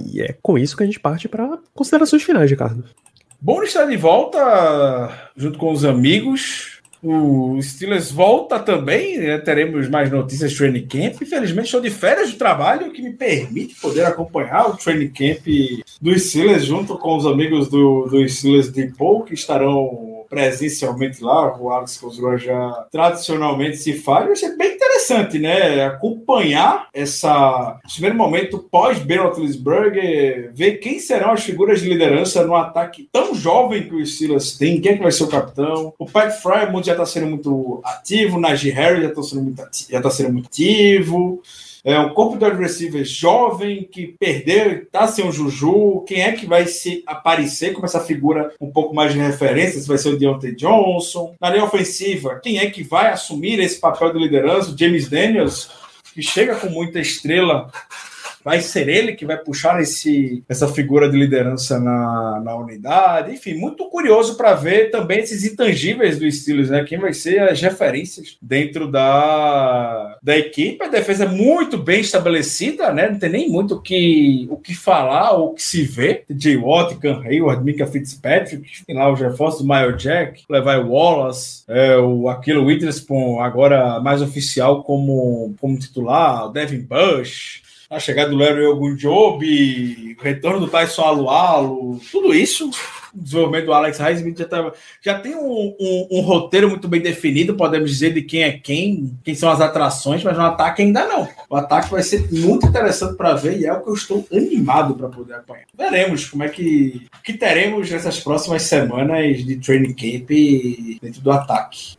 [0.07, 2.83] E é com isso que a gente parte para considerações finais, Ricardo.
[3.39, 6.80] Bom estar de volta junto com os amigos.
[7.03, 9.39] O Steelers volta também, né?
[9.39, 11.23] teremos mais notícias do training camp.
[11.23, 15.47] Infelizmente, estou de férias do trabalho, que me permite poder acompanhar o training camp
[16.01, 21.59] dos Steelers junto com os amigos do, do Steelers Depot, que estarão presencialmente lá.
[21.59, 24.27] O Alex Cosgrove já tradicionalmente se faz.
[24.27, 25.85] Vai ser bem interessante interessante, né?
[25.85, 32.45] Acompanhar essa esse primeiro momento pós Ben Roethlisberger, ver quem serão as figuras de liderança
[32.47, 35.93] no ataque tão jovem que o Steelers tem, quem é que vai ser o capitão.
[35.99, 39.63] O Pat Frymouth já está sendo muito ativo, o Najee Harris já está sendo muito
[39.91, 41.43] já tá sendo muito ativo.
[41.85, 46.05] É um corpo de adversários jovem que perdeu, tá sem o Juju.
[46.07, 49.81] Quem é que vai se aparecer como essa figura um pouco mais de referência?
[49.81, 51.35] Se vai ser o Deontay Johnson.
[51.41, 54.71] Na linha ofensiva, quem é que vai assumir esse papel de liderança?
[54.71, 55.71] O James Daniels,
[56.15, 57.71] que chega com muita estrela
[58.45, 63.33] vai ser ele que vai puxar esse, essa figura de liderança na, na unidade.
[63.33, 66.85] Enfim, muito curioso para ver também esses intangíveis do Steelers, né?
[66.85, 70.83] Quem vai ser as referências dentro da, da equipe.
[70.83, 73.11] A defesa é muito bem estabelecida, né?
[73.11, 76.25] Não tem nem muito o que, o que falar ou o que se ver.
[76.31, 81.65] Jay Watt, Cam Hayward, Mika Fitzpatrick, tem lá os reforços do Mayo Jack, Levi Wallace,
[81.69, 88.31] é, o Aquilo Witherspoon, agora mais oficial como, como titular, o Devin Bush a chegada
[88.31, 92.71] do Larry Ogunjobi, o retorno do Tyson Alualo, tudo isso,
[93.13, 94.73] o desenvolvimento do Alex Highsmith já, tá,
[95.03, 99.19] já tem um, um, um, roteiro muito bem definido, podemos dizer de quem é quem,
[99.25, 101.29] quem são as atrações, mas no ataque ainda não.
[101.49, 104.95] O ataque vai ser muito interessante para ver e é o que eu estou animado
[104.95, 105.67] para poder apanhar.
[105.77, 110.29] Veremos como é que, que teremos nessas próximas semanas de training camp
[111.03, 111.97] dentro do ataque.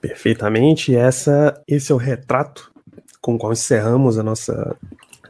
[0.00, 2.72] Perfeitamente, essa, esse é o retrato
[3.20, 4.76] com o qual encerramos a nossa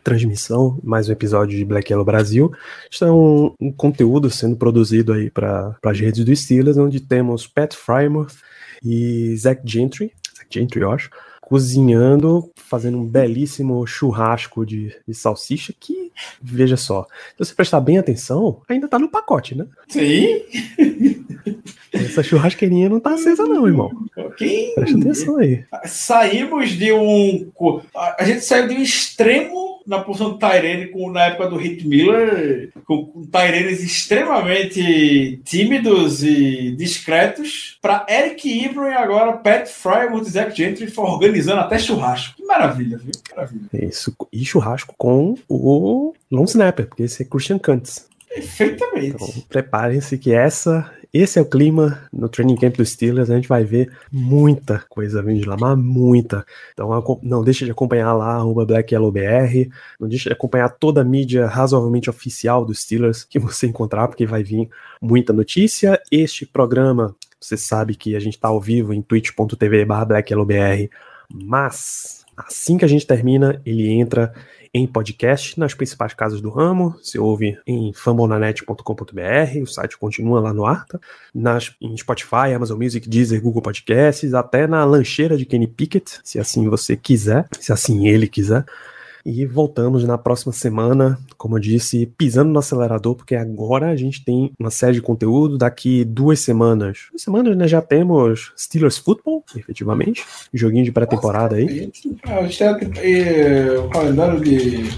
[0.04, 2.52] transmissão, mais um episódio de Black Yellow Brasil.
[3.00, 7.74] É um, um conteúdo sendo produzido aí para as redes do Steelers, onde temos Pat
[7.74, 8.36] Frymouth
[8.84, 11.08] e Zach Gentry, Zach Gentry, eu acho,
[11.40, 17.98] cozinhando, fazendo um belíssimo churrasco de, de salsicha que, veja só, se você prestar bem
[17.98, 19.66] atenção, ainda tá no pacote, né?
[19.88, 20.42] Sim.
[21.92, 23.90] Essa churrasqueirinha não tá acesa, não, irmão.
[24.36, 24.74] Quem...
[24.74, 25.64] Presta atenção aí.
[25.84, 27.50] Saímos de um.
[28.18, 31.86] A gente saiu de um extremo na posição do Tyrene com na época do Hit
[31.86, 40.22] Miller, com, com Tyrenes extremamente tímidos e discretos, para Eric Ibram e agora Pat Frymouth
[40.22, 42.36] e Zach Gentry organizando até churrasco.
[42.36, 43.12] Que maravilha, viu?
[43.34, 43.68] Maravilha.
[43.72, 48.08] Isso, e churrasco com o long snapper, porque esse é Christian Kuntz.
[48.28, 49.14] Perfeitamente.
[49.14, 53.30] Então, preparem-se que essa esse é o clima no training camp dos Steelers.
[53.30, 56.44] A gente vai ver muita coisa vindo de lá, mas muita.
[56.72, 56.90] Então
[57.22, 59.70] não deixe de acompanhar lá o Black Yellow BR.
[60.00, 64.26] Não deixe de acompanhar toda a mídia razoavelmente oficial dos Steelers que você encontrar, porque
[64.26, 64.68] vai vir
[65.00, 66.02] muita notícia.
[66.10, 70.90] Este programa, você sabe que a gente está ao vivo em twitch.tv/blackyellowbr,
[71.32, 74.34] mas assim que a gente termina, ele entra
[74.74, 76.96] em podcast nas principais casas do ramo.
[77.00, 80.98] Você ouve em fambonanet.com.br, o site continua lá no ar, tá?
[81.32, 86.40] nas, em Spotify, Amazon Music, Deezer, Google Podcasts, até na lancheira de Kenny Pickett, se
[86.40, 88.64] assim você quiser, se assim ele quiser.
[89.24, 94.22] E voltamos na próxima semana, como eu disse, pisando no acelerador, porque agora a gente
[94.22, 95.56] tem uma série de conteúdo.
[95.56, 97.66] Daqui duas semanas, duas semanas, né?
[97.66, 100.24] Já temos Steelers Football, efetivamente.
[100.52, 101.68] Joguinho de pré-temporada aí.
[101.68, 102.16] Gente tem
[103.78, 104.90] o calendário de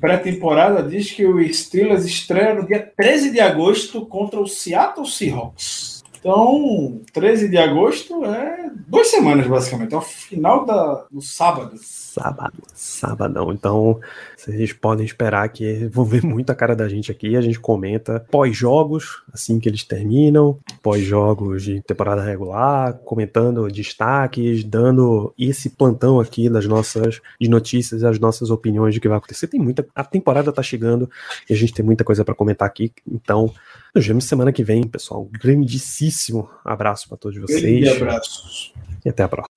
[0.00, 5.95] pré-temporada diz que o Steelers estreia no dia 13 de agosto contra o Seattle Seahawks.
[6.26, 9.94] Então, 13 de agosto é duas semanas, basicamente.
[9.94, 11.76] É o final da, do sábado.
[11.80, 13.52] Sábado, sabadão.
[13.52, 14.00] Então,
[14.36, 17.36] vocês podem esperar que vão ver muito a cara da gente aqui.
[17.36, 25.32] A gente comenta pós-jogos, assim que eles terminam, pós-jogos de temporada regular, comentando destaques, dando
[25.38, 29.46] esse plantão aqui das nossas de notícias, as nossas opiniões de que vai acontecer.
[29.46, 29.86] Tem muita.
[29.94, 31.08] A temporada tá chegando
[31.48, 32.92] e a gente tem muita coisa para comentar aqui.
[33.08, 33.54] Então,
[33.96, 35.22] nos vemos semana que vem, pessoal.
[35.22, 37.80] Um grandíssimo abraço para todos vocês.
[37.80, 38.74] Grande abraços.
[39.02, 39.48] E até a próxima.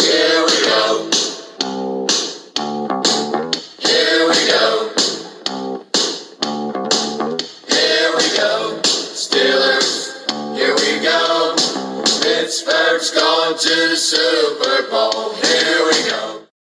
[0.00, 1.10] Here we go.
[3.80, 4.94] Here we go.
[15.42, 16.33] Here we go.